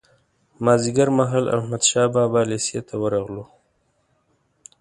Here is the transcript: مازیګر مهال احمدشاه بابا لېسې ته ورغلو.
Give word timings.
مازیګر 0.63 1.09
مهال 1.17 1.45
احمدشاه 1.57 2.07
بابا 2.13 2.41
لېسې 2.49 2.79
ته 2.87 2.95
ورغلو. 3.01 3.43